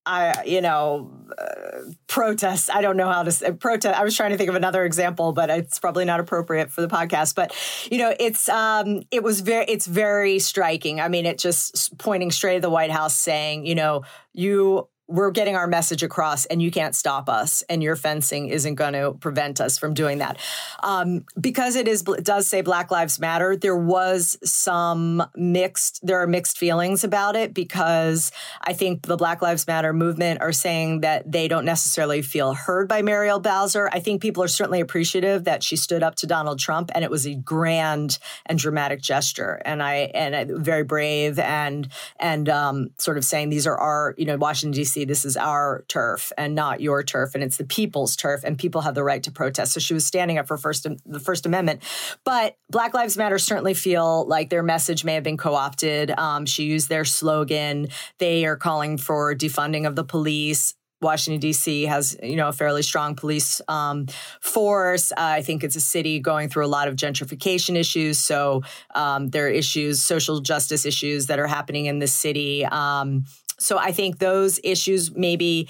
I, 0.05 0.43
you 0.45 0.61
know, 0.61 1.11
uh, 1.37 1.91
protests. 2.07 2.69
I 2.69 2.81
don't 2.81 2.97
know 2.97 3.11
how 3.11 3.23
to 3.23 3.31
say 3.31 3.51
protest. 3.51 3.97
I 3.99 4.03
was 4.03 4.15
trying 4.15 4.31
to 4.31 4.37
think 4.37 4.49
of 4.49 4.55
another 4.55 4.85
example, 4.85 5.33
but 5.33 5.49
it's 5.49 5.79
probably 5.79 6.05
not 6.05 6.19
appropriate 6.19 6.71
for 6.71 6.81
the 6.81 6.87
podcast. 6.87 7.35
But 7.35 7.55
you 7.91 7.97
know, 7.97 8.13
it's 8.19 8.47
um, 8.47 9.03
it 9.11 9.23
was 9.23 9.41
very, 9.41 9.65
it's 9.65 9.85
very 9.85 10.39
striking. 10.39 11.01
I 11.01 11.07
mean, 11.07 11.25
it 11.25 11.39
just 11.39 11.97
pointing 11.97 12.31
straight 12.31 12.57
at 12.57 12.61
the 12.61 12.69
White 12.69 12.91
House, 12.91 13.15
saying, 13.15 13.65
you 13.65 13.75
know, 13.75 14.03
you 14.33 14.87
we're 15.07 15.31
getting 15.31 15.55
our 15.55 15.67
message 15.67 16.01
across 16.01 16.45
and 16.45 16.61
you 16.61 16.71
can't 16.71 16.95
stop 16.95 17.29
us 17.29 17.61
and 17.69 17.83
your 17.83 17.95
fencing 17.95 18.47
isn't 18.47 18.75
going 18.75 18.93
to 18.93 19.13
prevent 19.19 19.61
us 19.61 19.77
from 19.77 19.93
doing 19.93 20.17
that. 20.17 20.37
Um, 20.81 21.25
because 21.39 21.75
it 21.75 21.87
is 21.87 22.03
it 22.07 22.23
does 22.23 22.47
say 22.47 22.61
black 22.61 22.91
lives 22.91 23.19
matter 23.19 23.55
there 23.55 23.75
was 23.75 24.37
some 24.43 25.23
mixed 25.35 25.99
there 26.05 26.19
are 26.19 26.27
mixed 26.27 26.57
feelings 26.57 27.03
about 27.03 27.35
it 27.35 27.53
because 27.53 28.31
i 28.61 28.73
think 28.73 29.03
the 29.03 29.17
black 29.17 29.41
lives 29.41 29.67
matter 29.67 29.93
movement 29.93 30.41
are 30.41 30.51
saying 30.51 31.01
that 31.01 31.29
they 31.31 31.47
don't 31.47 31.65
necessarily 31.65 32.21
feel 32.21 32.53
heard 32.53 32.87
by 32.87 33.01
muriel 33.01 33.39
bowser. 33.39 33.89
I 33.91 33.99
think 33.99 34.21
people 34.21 34.43
are 34.43 34.47
certainly 34.47 34.79
appreciative 34.79 35.43
that 35.43 35.63
she 35.63 35.75
stood 35.75 36.03
up 36.03 36.15
to 36.15 36.27
donald 36.27 36.59
trump 36.59 36.91
and 36.95 37.03
it 37.03 37.11
was 37.11 37.25
a 37.25 37.35
grand 37.35 38.17
and 38.45 38.57
dramatic 38.57 39.01
gesture. 39.01 39.61
And 39.65 39.81
i 39.83 39.95
and 40.13 40.63
very 40.63 40.83
brave 40.83 41.39
and 41.39 41.87
and 42.19 42.49
um, 42.49 42.89
sort 42.97 43.17
of 43.17 43.25
saying 43.25 43.49
these 43.49 43.67
are 43.67 43.77
our 43.77 44.15
you 44.17 44.25
know 44.25 44.37
washington 44.37 44.75
d.c 44.75 44.94
this 45.03 45.25
is 45.25 45.35
our 45.35 45.83
turf 45.87 46.31
and 46.37 46.55
not 46.55 46.79
your 46.79 47.03
turf, 47.03 47.35
and 47.35 47.43
it's 47.43 47.57
the 47.57 47.65
people's 47.65 48.15
turf, 48.15 48.41
and 48.43 48.57
people 48.57 48.81
have 48.81 48.95
the 48.95 49.03
right 49.03 49.21
to 49.23 49.31
protest. 49.31 49.73
So 49.73 49.79
she 49.79 49.93
was 49.93 50.05
standing 50.05 50.37
up 50.37 50.47
for 50.47 50.57
first 50.57 50.87
the 51.05 51.19
First 51.19 51.45
Amendment. 51.45 51.83
But 52.23 52.57
Black 52.69 52.93
Lives 52.93 53.17
Matter 53.17 53.37
certainly 53.37 53.73
feel 53.73 54.25
like 54.27 54.49
their 54.49 54.63
message 54.63 55.03
may 55.03 55.15
have 55.15 55.23
been 55.23 55.37
co-opted. 55.37 56.11
Um, 56.11 56.45
she 56.45 56.63
used 56.63 56.87
their 56.87 57.03
slogan. 57.03 57.89
They 58.19 58.45
are 58.45 58.55
calling 58.55 58.97
for 58.97 59.35
defunding 59.35 59.87
of 59.87 59.95
the 59.95 60.03
police. 60.05 60.75
Washington 61.01 61.39
D.C. 61.39 61.83
has 61.83 62.17
you 62.23 62.35
know 62.35 62.47
a 62.47 62.53
fairly 62.53 62.81
strong 62.81 63.15
police 63.15 63.61
um, 63.67 64.07
force. 64.41 65.11
Uh, 65.11 65.15
I 65.17 65.41
think 65.41 65.63
it's 65.63 65.75
a 65.75 65.81
city 65.81 66.19
going 66.19 66.49
through 66.49 66.65
a 66.65 66.67
lot 66.67 66.87
of 66.87 66.95
gentrification 66.95 67.75
issues. 67.75 68.17
So 68.19 68.63
um, 68.93 69.29
there 69.29 69.45
are 69.45 69.49
issues, 69.49 70.03
social 70.03 70.39
justice 70.39 70.85
issues 70.85 71.27
that 71.27 71.37
are 71.39 71.47
happening 71.47 71.85
in 71.85 71.99
the 71.99 72.07
city. 72.07 72.65
Um, 72.65 73.25
so 73.57 73.77
I 73.77 73.91
think 73.91 74.19
those 74.19 74.59
issues 74.63 75.15
maybe 75.15 75.67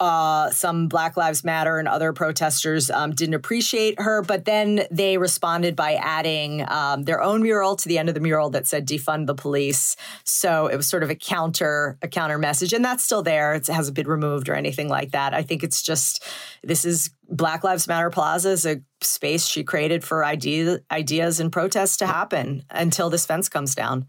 uh, 0.00 0.50
some 0.50 0.86
Black 0.86 1.16
Lives 1.16 1.42
Matter 1.42 1.78
and 1.78 1.88
other 1.88 2.12
protesters 2.12 2.90
um, 2.90 3.12
didn't 3.12 3.34
appreciate 3.34 4.00
her, 4.00 4.22
but 4.22 4.44
then 4.44 4.86
they 4.90 5.18
responded 5.18 5.74
by 5.74 5.94
adding 5.94 6.64
um, 6.68 7.02
their 7.02 7.20
own 7.20 7.42
mural 7.42 7.74
to 7.76 7.88
the 7.88 7.98
end 7.98 8.08
of 8.08 8.14
the 8.14 8.20
mural 8.20 8.50
that 8.50 8.66
said 8.66 8.86
"defund 8.86 9.26
the 9.26 9.34
police." 9.34 9.96
So 10.24 10.68
it 10.68 10.76
was 10.76 10.88
sort 10.88 11.02
of 11.02 11.10
a 11.10 11.16
counter 11.16 11.98
a 12.00 12.08
counter 12.08 12.38
message, 12.38 12.72
and 12.72 12.84
that's 12.84 13.02
still 13.02 13.22
there. 13.22 13.54
It 13.54 13.66
hasn't 13.66 13.96
been 13.96 14.06
removed 14.06 14.48
or 14.48 14.54
anything 14.54 14.88
like 14.88 15.10
that. 15.12 15.34
I 15.34 15.42
think 15.42 15.64
it's 15.64 15.82
just 15.82 16.24
this 16.62 16.84
is 16.84 17.10
Black 17.28 17.64
Lives 17.64 17.88
Matter 17.88 18.10
Plaza 18.10 18.50
is 18.50 18.66
a 18.66 18.80
space 19.00 19.46
she 19.46 19.64
created 19.64 20.04
for 20.04 20.24
idea, 20.24 20.78
ideas 20.92 21.40
and 21.40 21.50
protests 21.50 21.96
to 21.98 22.06
happen 22.06 22.64
until 22.70 23.10
this 23.10 23.26
fence 23.26 23.48
comes 23.48 23.74
down. 23.74 24.06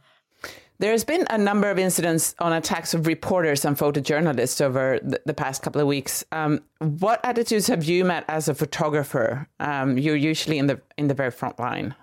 There's 0.80 1.04
been 1.04 1.28
a 1.30 1.38
number 1.38 1.70
of 1.70 1.78
incidents 1.78 2.34
on 2.40 2.54
attacks 2.54 2.94
of 2.94 3.06
reporters 3.06 3.66
and 3.66 3.78
photojournalists 3.78 4.62
over 4.62 4.98
the, 5.04 5.22
the 5.26 5.34
past 5.34 5.62
couple 5.62 5.82
of 5.82 5.88
weeks. 5.88 6.24
Um, 6.32 6.62
what 6.80 7.20
attitudes 7.26 7.68
have 7.68 7.84
you 7.84 8.06
met 8.06 8.24
as 8.30 8.48
a 8.48 8.56
photographer? 8.56 9.50
Um, 9.60 9.98
you're 9.98 10.16
usually 10.16 10.58
in 10.58 10.68
the 10.68 10.80
in 10.98 11.10
the 11.10 11.14
very 11.14 11.32
front 11.32 11.60
line. 11.60 11.96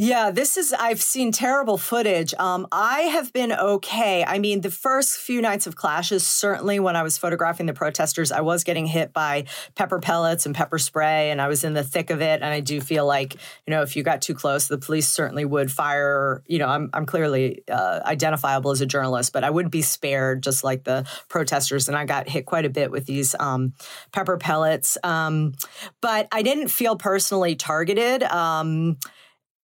Yeah, 0.00 0.30
this 0.30 0.56
is, 0.56 0.72
I've 0.72 1.02
seen 1.02 1.32
terrible 1.32 1.76
footage. 1.76 2.32
Um, 2.34 2.68
I 2.70 3.00
have 3.00 3.32
been 3.32 3.50
okay. 3.50 4.24
I 4.24 4.38
mean, 4.38 4.60
the 4.60 4.70
first 4.70 5.16
few 5.16 5.42
nights 5.42 5.66
of 5.66 5.74
clashes, 5.74 6.24
certainly 6.24 6.78
when 6.78 6.94
I 6.94 7.02
was 7.02 7.18
photographing 7.18 7.66
the 7.66 7.72
protesters, 7.72 8.30
I 8.30 8.42
was 8.42 8.62
getting 8.62 8.86
hit 8.86 9.12
by 9.12 9.46
pepper 9.74 9.98
pellets 9.98 10.46
and 10.46 10.54
pepper 10.54 10.78
spray, 10.78 11.32
and 11.32 11.42
I 11.42 11.48
was 11.48 11.64
in 11.64 11.72
the 11.74 11.82
thick 11.82 12.10
of 12.10 12.22
it. 12.22 12.42
And 12.42 12.44
I 12.44 12.60
do 12.60 12.80
feel 12.80 13.06
like, 13.06 13.34
you 13.34 13.72
know, 13.72 13.82
if 13.82 13.96
you 13.96 14.04
got 14.04 14.22
too 14.22 14.34
close, 14.34 14.68
the 14.68 14.78
police 14.78 15.08
certainly 15.08 15.44
would 15.44 15.72
fire. 15.72 16.44
You 16.46 16.60
know, 16.60 16.68
I'm, 16.68 16.90
I'm 16.92 17.04
clearly 17.04 17.64
uh, 17.68 17.98
identifiable 18.04 18.70
as 18.70 18.80
a 18.80 18.86
journalist, 18.86 19.32
but 19.32 19.42
I 19.42 19.50
wouldn't 19.50 19.72
be 19.72 19.82
spared 19.82 20.44
just 20.44 20.62
like 20.62 20.84
the 20.84 21.08
protesters. 21.28 21.88
And 21.88 21.96
I 21.96 22.04
got 22.04 22.28
hit 22.28 22.46
quite 22.46 22.66
a 22.66 22.70
bit 22.70 22.92
with 22.92 23.06
these 23.06 23.34
um, 23.40 23.72
pepper 24.12 24.36
pellets. 24.36 24.96
Um, 25.02 25.54
but 26.00 26.28
I 26.30 26.42
didn't 26.42 26.68
feel 26.68 26.94
personally 26.94 27.56
targeted. 27.56 28.22
Um, 28.22 28.98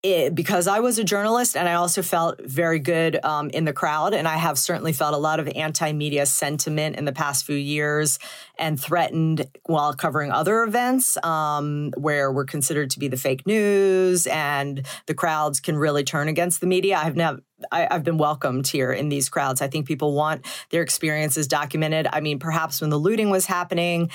it, 0.02 0.34
because 0.34 0.68
I 0.68 0.80
was 0.80 0.98
a 0.98 1.04
journalist 1.04 1.56
and 1.56 1.68
I 1.68 1.74
also 1.74 2.02
felt 2.02 2.40
very 2.40 2.78
good 2.78 3.22
um, 3.24 3.50
in 3.50 3.64
the 3.64 3.72
crowd. 3.72 4.14
And 4.14 4.28
I 4.28 4.36
have 4.36 4.58
certainly 4.58 4.92
felt 4.92 5.14
a 5.14 5.18
lot 5.18 5.40
of 5.40 5.48
anti 5.48 5.92
media 5.92 6.24
sentiment 6.26 6.96
in 6.96 7.04
the 7.04 7.12
past 7.12 7.44
few 7.44 7.56
years 7.56 8.18
and 8.58 8.80
threatened 8.80 9.46
while 9.64 9.92
covering 9.94 10.30
other 10.30 10.62
events 10.62 11.16
um, 11.24 11.92
where 11.96 12.30
we're 12.30 12.44
considered 12.44 12.90
to 12.90 12.98
be 12.98 13.08
the 13.08 13.16
fake 13.16 13.46
news 13.46 14.26
and 14.28 14.86
the 15.06 15.14
crowds 15.14 15.58
can 15.58 15.76
really 15.76 16.04
turn 16.04 16.28
against 16.28 16.60
the 16.60 16.66
media. 16.66 16.96
I've 16.96 17.16
never, 17.16 17.40
I, 17.72 17.88
have 17.90 18.04
been 18.04 18.18
welcomed 18.18 18.66
here 18.66 18.92
in 18.92 19.08
these 19.08 19.28
crowds. 19.28 19.60
I 19.60 19.68
think 19.68 19.86
people 19.86 20.14
want 20.14 20.46
their 20.70 20.82
experiences 20.82 21.48
documented. 21.48 22.06
I 22.12 22.20
mean, 22.20 22.38
perhaps 22.38 22.80
when 22.80 22.90
the 22.90 22.98
looting 22.98 23.30
was 23.30 23.46
happening, 23.46 24.10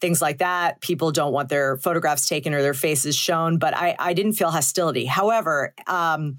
things 0.00 0.20
like 0.20 0.38
that, 0.38 0.80
people 0.80 1.10
don't 1.12 1.32
want 1.32 1.48
their 1.48 1.76
photographs 1.76 2.28
taken 2.28 2.54
or 2.54 2.62
their 2.62 2.74
faces 2.74 3.16
shown. 3.16 3.58
But 3.58 3.76
I, 3.76 3.94
I 3.98 4.12
didn't 4.14 4.34
feel 4.34 4.50
hostility. 4.50 5.04
However, 5.04 5.74
um, 5.86 6.38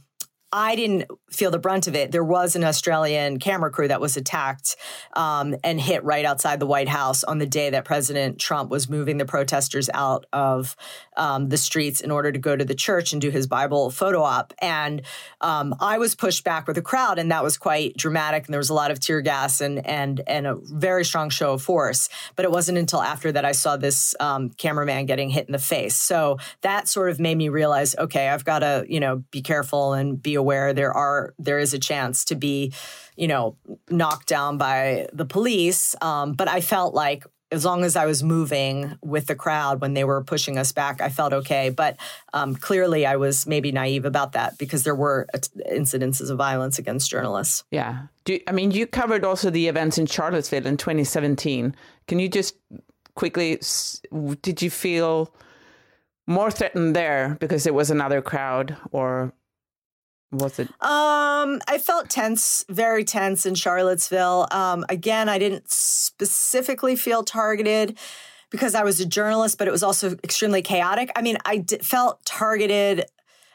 I 0.52 0.76
didn't 0.76 1.12
feel 1.30 1.52
the 1.52 1.60
brunt 1.60 1.88
of 1.88 1.96
it. 1.96 2.12
There 2.12 2.24
was 2.24 2.56
an 2.56 2.64
Australian 2.64 3.38
camera 3.38 3.70
crew 3.70 3.88
that 3.88 4.02
was 4.02 4.18
attacked 4.18 4.76
um, 5.16 5.56
and 5.64 5.80
hit 5.80 6.04
right 6.04 6.26
outside 6.26 6.60
the 6.60 6.66
White 6.66 6.88
House 6.88 7.24
on 7.24 7.38
the 7.38 7.46
day 7.46 7.70
that 7.70 7.86
President 7.86 8.40
Trump 8.40 8.72
was 8.72 8.90
moving 8.90 9.18
the 9.18 9.26
protesters 9.26 9.90
out 9.94 10.26
of 10.34 10.76
um, 11.18 11.50
the 11.50 11.58
streets 11.58 12.02
in 12.02 12.10
order 12.10 12.32
to 12.32 12.40
go 12.40 12.56
to 12.56 12.66
the 12.66 12.74
church 12.74 13.14
and 13.14 13.22
do 13.22 13.30
his 13.30 13.46
Bible 13.46 13.92
photo 13.92 14.24
op. 14.24 14.54
And 14.60 15.04
um, 15.42 15.76
I 15.80 16.00
was 16.00 16.16
pushed 16.16 16.44
back 16.44 16.66
with 16.66 16.78
the 16.78 16.82
crowd, 16.82 17.20
and 17.20 17.32
that 17.32 17.44
was 17.44 17.58
quite 17.58 17.96
dramatic. 17.96 18.46
And 18.46 18.54
there 18.54 18.60
was 18.60 18.70
a 18.70 18.74
lot 18.74 18.90
of 18.90 19.00
tear 19.00 19.22
gas 19.22 19.62
and 19.62 19.86
and 19.86 20.22
and 20.26 20.48
a 20.48 20.58
very 20.64 21.06
strong 21.06 21.30
show 21.30 21.54
of 21.54 21.62
force. 21.62 22.10
But 22.36 22.46
it 22.46 22.52
wasn't 22.52 22.80
until 22.80 23.02
after 23.02 23.32
that 23.32 23.46
I 23.46 23.52
saw 23.52 23.78
this 23.78 24.16
um, 24.20 24.50
cameraman 24.52 25.06
getting 25.06 25.30
hit 25.30 25.48
in 25.48 25.52
the 25.52 25.60
face. 25.60 25.96
So 25.96 26.38
that 26.62 26.88
sort 26.88 27.12
of 27.12 27.20
made 27.20 27.38
me 27.38 27.50
realize, 27.50 27.96
okay, 27.98 28.30
I've 28.30 28.46
got 28.46 28.60
to 28.60 28.86
you 28.88 29.00
know 29.00 29.24
be 29.30 29.44
careful 29.44 29.94
and 29.94 30.20
be 30.20 30.39
aware 30.40 30.74
there 30.74 30.92
are 30.92 31.34
there 31.38 31.60
is 31.60 31.74
a 31.74 31.80
chance 31.80 32.26
to 32.26 32.36
be, 32.36 32.74
you 33.16 33.28
know, 33.28 33.56
knocked 33.90 34.28
down 34.28 34.58
by 34.58 35.08
the 35.14 35.26
police. 35.26 35.96
Um, 36.02 36.34
but 36.34 36.48
I 36.48 36.62
felt 36.62 36.96
like 36.96 37.26
as 37.52 37.66
long 37.66 37.84
as 37.84 37.96
I 37.96 38.06
was 38.06 38.22
moving 38.22 38.98
with 39.02 39.26
the 39.26 39.36
crowd 39.36 39.82
when 39.82 39.94
they 39.94 40.04
were 40.04 40.24
pushing 40.24 40.58
us 40.58 40.72
back, 40.72 41.02
I 41.02 41.10
felt 41.10 41.34
okay. 41.34 41.70
But 41.70 41.98
um, 42.34 42.56
clearly, 42.56 43.06
I 43.06 43.16
was 43.16 43.48
maybe 43.48 43.72
naive 43.72 44.06
about 44.06 44.34
that 44.34 44.58
because 44.58 44.84
there 44.84 44.96
were 44.96 45.28
incidences 45.72 46.30
of 46.30 46.38
violence 46.38 46.78
against 46.78 47.10
journalists. 47.10 47.64
Yeah. 47.72 48.08
Do, 48.26 48.40
I 48.48 48.52
mean, 48.52 48.72
you 48.72 48.86
covered 48.86 49.26
also 49.26 49.50
the 49.50 49.68
events 49.68 49.98
in 49.98 50.06
Charlottesville 50.06 50.68
in 50.68 50.78
2017. 50.78 51.76
Can 52.08 52.20
you 52.20 52.30
just 52.30 52.56
quickly, 53.16 53.60
did 54.42 54.62
you 54.62 54.70
feel 54.70 55.34
more 56.28 56.52
threatened 56.52 56.96
there 56.96 57.36
because 57.40 57.66
it 57.66 57.74
was 57.74 57.90
another 57.90 58.22
crowd 58.22 58.78
or 58.92 59.34
was 60.32 60.60
it? 60.60 60.68
Um, 60.82 61.60
I 61.68 61.80
felt 61.84 62.10
tense, 62.10 62.64
very 62.70 63.04
tense 63.04 63.46
in 63.46 63.56
Charlottesville. 63.56 64.48
Um, 64.52 64.86
again, 64.90 65.28
I 65.28 65.40
didn't 65.40 65.70
specifically 65.72 66.96
feel 66.96 67.24
targeted 67.24 67.98
because 68.50 68.76
I 68.76 68.84
was 68.84 69.00
a 69.00 69.06
journalist, 69.06 69.58
but 69.58 69.68
it 69.68 69.72
was 69.72 69.84
also 69.84 70.12
extremely 70.24 70.62
chaotic. 70.62 71.12
I 71.16 71.22
mean, 71.22 71.38
I 71.46 71.58
d- 71.58 71.78
felt 71.80 72.24
targeted. 72.26 73.06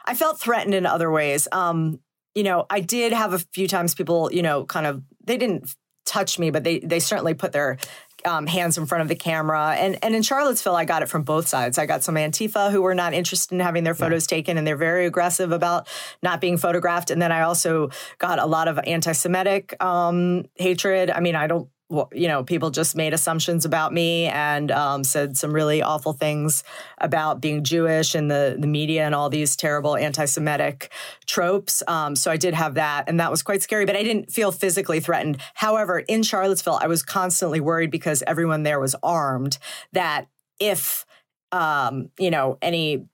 I 0.05 0.15
felt 0.15 0.41
threatened 0.41 0.75
in 0.75 0.87
other 0.87 1.11
ways. 1.11 1.47
Um, 1.53 2.01
you 2.35 2.43
know, 2.43 2.67
I 2.69 2.81
did 2.81 3.13
have 3.13 3.33
a 3.33 3.39
few 3.39 3.69
times 3.69 3.95
people, 3.95 4.31
you 4.33 4.43
know, 4.43 4.65
kind 4.65 4.87
of 4.87 5.03
they 5.25 5.37
didn't 5.37 5.75
touch 6.05 6.39
me, 6.39 6.51
but 6.51 6.65
they 6.65 6.81
they 6.81 6.99
certainly 6.99 7.35
put 7.35 7.53
their 7.53 7.79
um, 8.25 8.47
hands 8.47 8.79
in 8.79 8.87
front 8.87 9.03
of 9.03 9.09
the 9.09 9.15
camera. 9.15 9.75
And 9.79 9.99
and 10.03 10.15
in 10.15 10.23
Charlottesville, 10.23 10.77
I 10.77 10.85
got 10.85 11.03
it 11.03 11.09
from 11.09 11.23
both 11.23 11.49
sides. 11.49 11.79
I 11.79 11.87
got 11.87 12.03
some 12.03 12.15
Antifa 12.15 12.71
who 12.71 12.83
were 12.83 12.95
not 12.95 13.15
interested 13.15 13.55
in 13.55 13.61
having 13.61 13.85
their 13.85 13.95
photos 13.95 14.27
yeah. 14.31 14.37
taken, 14.37 14.59
and 14.59 14.67
they're 14.67 14.77
very 14.77 15.07
aggressive 15.07 15.53
about 15.53 15.89
not 16.23 16.41
being 16.41 16.57
photographed. 16.57 17.11
And 17.11 17.21
then 17.21 17.33
I 17.33 17.43
also 17.43 17.91
got 18.19 18.39
a 18.39 18.47
lot 18.47 18.69
of 18.69 18.79
anti-Semitic 18.85 19.83
um, 19.83 20.45
hatred. 20.57 21.11
I 21.11 21.21
mean, 21.21 21.37
I 21.37 21.47
don't 21.47 21.69
you 21.91 22.29
know, 22.29 22.43
people 22.43 22.71
just 22.71 22.97
made 22.97 23.13
assumptions 23.13 23.65
about 23.65 23.93
me 23.93 24.25
and 24.27 24.71
um, 24.71 25.05
said 25.05 25.37
some 25.37 25.53
really 25.53 25.83
awful 25.83 26.13
things 26.13 26.65
about 26.99 27.41
being 27.41 27.63
Jewish 27.63 28.15
and 28.15 28.31
the 28.31 28.57
the 28.59 28.67
media 28.67 29.05
and 29.05 29.15
all 29.15 29.29
these 29.29 29.55
terrible 29.55 29.97
anti-Semitic 29.97 30.91
tropes. 31.27 31.83
Um, 31.87 32.17
so 32.17 32.31
I 32.31 32.37
did 32.37 32.55
have 32.55 32.75
that, 32.75 33.05
and 33.09 33.21
that 33.21 33.31
was 33.31 33.43
quite 33.43 33.63
scary. 33.63 33.85
But 33.85 33.97
I 33.97 34.03
didn't 34.03 34.33
feel 34.33 34.51
physically 34.51 35.01
threatened. 35.01 35.39
However, 35.55 35.99
in 35.99 36.23
Charlottesville, 36.23 36.79
I 36.81 36.87
was 36.87 37.03
constantly 37.03 37.61
worried 37.61 37.91
because 37.91 38.23
everyone 38.27 38.63
there 38.63 38.81
was 38.81 38.97
armed. 39.03 39.59
That 39.93 40.27
if 40.59 41.05
um, 41.53 42.11
you 42.19 42.31
know 42.31 42.59
any 42.63 43.07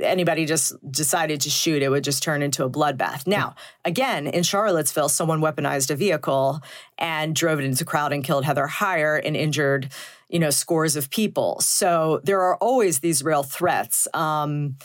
anybody 0.00 0.44
just 0.44 0.74
decided 0.90 1.40
to 1.42 1.50
shoot, 1.50 1.82
it 1.82 1.88
would 1.88 2.04
just 2.04 2.22
turn 2.22 2.42
into 2.42 2.64
a 2.64 2.70
bloodbath. 2.70 3.26
Now, 3.26 3.54
again, 3.84 4.26
in 4.26 4.42
Charlottesville, 4.42 5.08
someone 5.08 5.40
weaponized 5.40 5.90
a 5.90 5.96
vehicle 5.96 6.60
and 6.98 7.34
drove 7.34 7.58
it 7.58 7.64
into 7.64 7.78
the 7.78 7.84
crowd 7.84 8.12
and 8.12 8.24
killed 8.24 8.44
Heather 8.44 8.66
Heyer 8.66 9.20
and 9.24 9.36
injured, 9.36 9.90
you 10.28 10.38
know, 10.38 10.50
scores 10.50 10.96
of 10.96 11.10
people. 11.10 11.60
So 11.60 12.20
there 12.24 12.40
are 12.42 12.56
always 12.56 13.00
these 13.00 13.22
real 13.22 13.42
threats. 13.42 14.08
Um, 14.14 14.76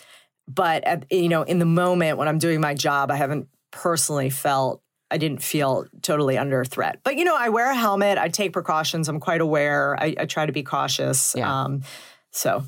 but 0.48 0.84
at, 0.84 1.12
you 1.12 1.30
know, 1.30 1.44
in 1.44 1.60
the 1.60 1.65
moment 1.65 2.18
when 2.18 2.27
I'm 2.27 2.39
doing 2.39 2.62
my 2.62 2.74
job, 2.74 3.12
I 3.12 3.15
haven't 3.15 3.48
personally 3.72 4.30
felt 4.30 4.82
I 5.13 5.18
didn't 5.18 5.44
feel 5.44 5.86
totally 6.01 6.39
under 6.39 6.65
threat. 6.65 7.00
But 7.03 7.18
you 7.18 7.24
know, 7.24 7.36
I 7.38 7.50
wear 7.50 7.70
a 7.70 7.75
helmet. 7.75 8.18
I 8.18 8.30
take 8.30 8.51
precautions. 8.51 9.08
I'm 9.08 9.20
quite 9.20 9.42
aware. 9.42 9.96
I, 10.00 10.15
I 10.18 10.25
try 10.25 10.48
to 10.48 10.51
be 10.51 10.63
cautious. 10.63 11.36
Yeah. 11.38 11.65
Um, 11.65 11.84
so, 12.32 12.63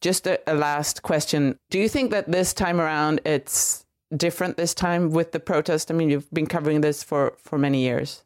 just 0.00 0.26
a, 0.26 0.40
a 0.50 0.54
last 0.54 1.02
question: 1.02 1.58
Do 1.70 1.78
you 1.78 1.88
think 1.88 2.10
that 2.10 2.30
this 2.30 2.52
time 2.52 2.80
around 2.80 3.20
it's 3.24 3.84
different 4.16 4.56
this 4.56 4.74
time 4.74 5.10
with 5.10 5.32
the 5.32 5.40
protest? 5.40 5.90
I 5.90 5.94
mean, 5.94 6.10
you've 6.10 6.30
been 6.32 6.46
covering 6.46 6.80
this 6.80 7.02
for 7.02 7.34
for 7.38 7.58
many 7.58 7.82
years. 7.82 8.24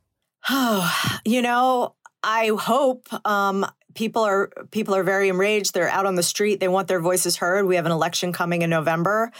Oh, 0.48 1.18
you 1.24 1.42
know, 1.42 1.94
I 2.24 2.50
hope. 2.58 3.06
Um, 3.26 3.66
people 3.94 4.22
are 4.22 4.50
people 4.70 4.94
are 4.94 5.02
very 5.02 5.28
enraged. 5.28 5.72
They're 5.72 5.88
out 5.88 6.06
on 6.06 6.14
the 6.16 6.22
street. 6.22 6.60
They 6.60 6.68
want 6.68 6.88
their 6.88 7.00
voices 7.00 7.36
heard. 7.36 7.66
We 7.66 7.76
have 7.76 7.86
an 7.86 7.92
election 7.92 8.32
coming 8.32 8.62
in 8.62 8.70
november. 8.70 9.30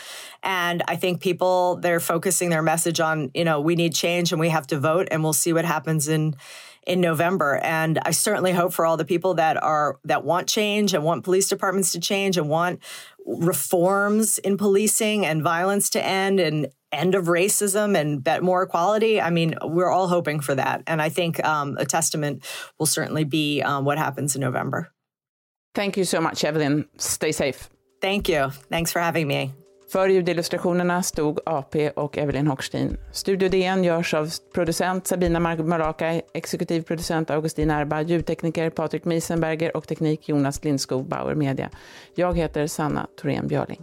And 0.43 0.83
i 0.89 0.97
think 0.97 1.21
people 1.21 1.77
they're 1.77 2.01
focusing 2.01 2.51
their 2.51 2.63
message 2.63 3.01
on 3.01 3.31
you 3.35 3.45
know 3.45 3.61
we 3.61 3.75
need 3.75 3.95
change 3.95 4.33
and 4.33 4.41
we 4.41 4.51
have 4.51 4.67
to 4.69 4.79
vote 4.79 5.09
and 5.11 5.23
we'll 5.23 5.33
see 5.33 5.53
what 5.53 5.65
happens 5.65 6.09
in 6.09 6.37
in 6.87 7.01
november. 7.01 7.57
And 7.57 7.99
i 8.05 8.11
certainly 8.11 8.53
hope 8.53 8.73
for 8.73 8.87
all 8.87 8.97
the 8.97 9.05
people 9.05 9.35
that 9.35 9.61
are 9.63 9.99
that 10.05 10.25
want 10.25 10.49
change 10.49 10.95
and 10.95 11.03
want 11.03 11.25
police 11.25 11.49
departments 11.49 11.93
to 11.93 12.01
change 12.01 12.37
and 12.37 12.49
want 12.49 12.81
reforms 13.27 14.39
in 14.39 14.57
policing 14.57 15.25
and 15.25 15.43
violence 15.43 15.91
to 15.91 16.05
end 16.05 16.39
and 16.39 16.69
end 16.95 17.15
of 17.15 17.27
racism 17.27 17.97
and 17.97 18.23
bet 18.23 18.43
more 18.43 18.63
equality. 18.63 19.21
I 19.21 19.31
mean, 19.31 19.55
we're 19.63 19.91
all 19.91 20.09
hoping 20.09 20.41
for 20.41 20.55
that. 20.55 20.83
And 20.87 21.03
I 21.03 21.11
think 21.11 21.45
um, 21.45 21.77
a 21.79 21.85
testament 21.85 22.45
will 22.79 22.87
certainly 22.87 23.25
be 23.25 23.63
um, 23.63 23.85
what 23.85 23.99
happens 23.99 24.35
in 24.35 24.41
November. 24.41 24.93
Thank 25.75 25.97
you 25.97 26.05
so 26.05 26.21
much, 26.21 26.45
Evelyn. 26.45 26.85
Stay 26.99 27.33
safe. 27.33 27.69
Thank 28.01 28.29
you. 28.29 28.51
Thanks 28.71 28.93
for 28.93 29.01
having 29.01 29.27
me. 29.27 29.53
För 29.93 30.09
ljudillustrationerna 30.09 31.03
stod 31.03 31.41
AP 31.47 31.91
och 31.97 32.19
Evelyn 32.19 32.47
Hockstein. 32.47 32.97
Studio 33.13 33.49
DN 33.49 33.85
görs 33.85 34.15
av 34.15 34.31
producent 34.55 35.07
Sabina 35.07 35.41
Marmolaka, 35.41 36.21
exekutiv 36.35 36.83
producent 36.83 37.31
Augustin 37.31 37.71
Erba, 37.71 38.03
ljudtekniker 38.03 38.71
Patrik 38.71 39.05
Miesenberger 39.05 39.77
och 39.77 39.89
teknik 39.89 40.29
Jonas 40.29 40.65
Lindskog 40.65 41.09
Bauer 41.09 41.35
Media. 41.35 41.71
Jag 42.15 42.39
heter 42.39 42.67
Sanna 42.67 43.07
Thorén 43.21 43.49
Björling. 43.49 43.83